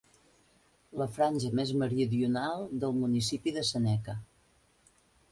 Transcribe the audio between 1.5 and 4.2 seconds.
més meridional del Municipi de Seneca.